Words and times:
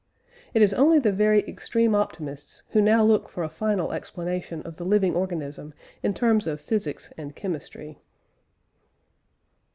It 0.55 0.63
is 0.63 0.73
only 0.73 0.97
the 0.97 1.11
very 1.11 1.41
extreme 1.47 1.93
optimists 1.93 2.63
who 2.71 2.81
now 2.81 3.03
look 3.03 3.29
for 3.29 3.43
a 3.43 3.49
final 3.49 3.91
explanation 3.93 4.63
of 4.63 4.77
the 4.77 4.83
living 4.83 5.13
organism 5.13 5.75
in 6.01 6.15
terms 6.15 6.47
of 6.47 6.59
physics 6.59 7.13
and 7.19 7.35
chemistry. 7.35 7.99